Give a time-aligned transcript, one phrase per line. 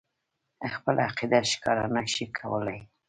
[0.73, 2.79] خپله عقیده ښکاره نه شي کولای.